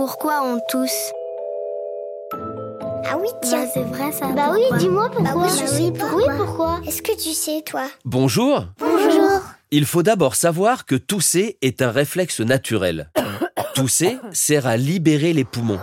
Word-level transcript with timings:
pourquoi 0.00 0.40
on 0.42 0.58
tousse 0.70 1.12
Ah 3.04 3.18
oui, 3.20 3.28
tiens. 3.42 3.64
Bah, 3.64 3.70
c'est 3.74 3.82
vrai 3.82 4.10
ça. 4.12 4.28
Bah 4.28 4.48
oui, 4.50 4.60
pourquoi 4.62 4.78
dis-moi 4.78 5.10
pourquoi. 5.10 5.34
Bah 5.34 5.40
oui, 5.44 5.48
je 5.60 5.66
sais 5.66 5.90
pourquoi. 5.90 6.08
pourquoi. 6.08 6.16
Oui, 6.16 6.38
pourquoi 6.38 6.80
Est-ce 6.86 7.02
que 7.02 7.22
tu 7.22 7.34
sais, 7.34 7.62
toi? 7.66 7.86
Bonjour 8.06 8.64
Bonjour. 8.78 9.42
Il 9.70 9.84
faut 9.84 10.02
d'abord 10.02 10.36
savoir 10.36 10.86
que 10.86 10.94
tousser 10.94 11.58
est 11.60 11.82
un 11.82 11.90
réflexe 11.90 12.40
naturel. 12.40 13.10
Tousser 13.74 14.16
sert 14.32 14.66
à 14.66 14.78
libérer 14.78 15.34
les 15.34 15.44
poumons. 15.44 15.80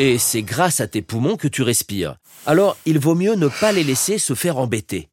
Et 0.00 0.18
c'est 0.18 0.42
grâce 0.42 0.80
à 0.80 0.88
tes 0.88 1.02
poumons 1.02 1.36
que 1.36 1.46
tu 1.46 1.62
respires. 1.62 2.16
Alors, 2.46 2.76
il 2.84 2.98
vaut 2.98 3.14
mieux 3.14 3.36
ne 3.36 3.46
pas 3.46 3.70
les 3.70 3.84
laisser 3.84 4.18
se 4.18 4.34
faire 4.34 4.58
embêter. 4.58 5.08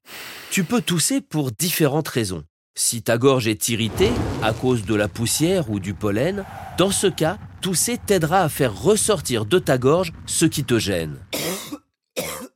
Tu 0.49 0.63
peux 0.63 0.81
tousser 0.81 1.21
pour 1.21 1.51
différentes 1.51 2.07
raisons. 2.07 2.43
Si 2.73 3.03
ta 3.03 3.19
gorge 3.19 3.47
est 3.47 3.69
irritée 3.69 4.11
à 4.41 4.53
cause 4.53 4.85
de 4.85 4.95
la 4.95 5.07
poussière 5.07 5.69
ou 5.69 5.79
du 5.79 5.93
pollen, 5.93 6.43
dans 6.79 6.89
ce 6.89 7.05
cas, 7.05 7.37
tousser 7.63 7.97
t'aidera 7.97 8.41
à 8.41 8.49
faire 8.49 8.77
ressortir 8.77 9.45
de 9.45 9.57
ta 9.57 9.77
gorge 9.77 10.11
ce 10.25 10.45
qui 10.45 10.65
te 10.65 10.77
gêne. 10.77 11.17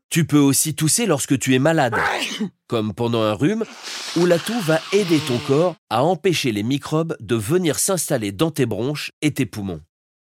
Tu 0.10 0.26
peux 0.26 0.38
aussi 0.38 0.76
tousser 0.76 1.06
lorsque 1.06 1.40
tu 1.40 1.56
es 1.56 1.60
malade, 1.60 1.96
comme 2.68 2.94
pendant 2.94 3.22
un 3.22 3.34
rhume, 3.34 3.64
où 4.18 4.26
la 4.26 4.38
toux 4.38 4.60
va 4.60 4.82
aider 4.92 5.20
ton 5.20 5.38
corps 5.38 5.76
à 5.90 6.04
empêcher 6.04 6.52
les 6.52 6.64
microbes 6.64 7.16
de 7.22 7.38
venir 7.38 7.80
s'installer 7.80 8.34
dans 8.34 8.52
tes 8.52 8.66
bronches 8.66 9.12
et 9.22 9.34
tes 9.34 9.46
poumons. 9.46 9.80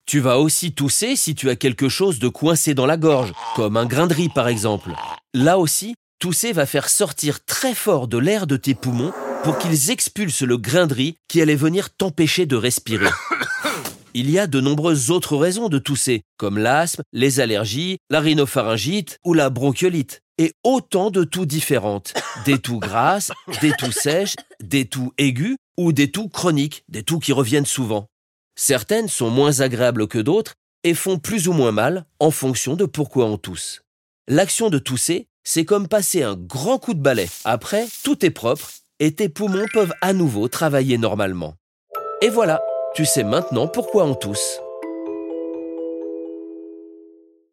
Tu 0.06 0.18
vas 0.18 0.38
aussi 0.38 0.72
tousser 0.72 1.14
si 1.14 1.34
tu 1.34 1.50
as 1.50 1.56
quelque 1.56 1.90
chose 1.90 2.18
de 2.18 2.28
coincé 2.28 2.72
dans 2.72 2.86
la 2.86 2.96
gorge, 2.96 3.34
comme 3.56 3.76
un 3.76 3.84
grain 3.84 4.06
de 4.06 4.14
riz 4.14 4.30
par 4.30 4.48
exemple. 4.48 4.92
Là 5.34 5.58
aussi, 5.58 5.94
tousser 6.20 6.52
va 6.52 6.64
faire 6.64 6.88
sortir 6.88 7.44
très 7.44 7.74
fort 7.74 8.08
de 8.08 8.16
l'air 8.16 8.46
de 8.46 8.56
tes 8.56 8.74
poumons 8.74 9.12
pour 9.44 9.58
qu'ils 9.58 9.90
expulsent 9.90 10.42
le 10.42 10.56
grain 10.56 10.86
de 10.86 10.94
riz 10.94 11.16
qui 11.28 11.42
allait 11.42 11.54
venir 11.54 11.90
t'empêcher 11.90 12.46
de 12.46 12.56
respirer. 12.56 13.10
Il 14.12 14.28
y 14.28 14.40
a 14.40 14.48
de 14.48 14.60
nombreuses 14.60 15.10
autres 15.10 15.36
raisons 15.36 15.68
de 15.68 15.78
tousser, 15.78 16.22
comme 16.36 16.58
l'asthme, 16.58 17.02
les 17.12 17.38
allergies, 17.38 17.98
la 18.10 18.20
rhinopharyngite 18.20 19.18
ou 19.24 19.34
la 19.34 19.50
bronchiolite, 19.50 20.20
et 20.36 20.52
autant 20.64 21.10
de 21.10 21.22
toux 21.22 21.46
différentes. 21.46 22.14
Des 22.44 22.58
toux 22.58 22.80
grasses, 22.80 23.30
des 23.60 23.70
toux 23.72 23.92
sèches, 23.92 24.34
des 24.60 24.86
toux 24.86 25.12
aigus 25.16 25.56
ou 25.76 25.92
des 25.92 26.10
toux 26.10 26.28
chroniques, 26.28 26.82
des 26.88 27.04
toux 27.04 27.20
qui 27.20 27.32
reviennent 27.32 27.66
souvent. 27.66 28.06
Certaines 28.56 29.08
sont 29.08 29.30
moins 29.30 29.60
agréables 29.60 30.08
que 30.08 30.18
d'autres 30.18 30.54
et 30.82 30.94
font 30.94 31.18
plus 31.18 31.46
ou 31.46 31.52
moins 31.52 31.72
mal 31.72 32.04
en 32.18 32.32
fonction 32.32 32.74
de 32.74 32.86
pourquoi 32.86 33.26
on 33.26 33.38
tousse. 33.38 33.82
L'action 34.26 34.70
de 34.70 34.78
tousser, 34.78 35.28
c'est 35.44 35.64
comme 35.64 35.86
passer 35.86 36.22
un 36.22 36.34
grand 36.34 36.78
coup 36.78 36.94
de 36.94 37.00
balai. 37.00 37.28
Après, 37.44 37.86
tout 38.02 38.24
est 38.24 38.30
propre 38.30 38.70
et 38.98 39.14
tes 39.14 39.28
poumons 39.28 39.66
peuvent 39.72 39.94
à 40.00 40.12
nouveau 40.12 40.48
travailler 40.48 40.98
normalement. 40.98 41.54
Et 42.22 42.28
voilà, 42.28 42.60
tu 42.94 43.06
sais 43.06 43.24
maintenant 43.24 43.68
pourquoi 43.68 44.04
on 44.04 44.14
tousse. 44.14 44.60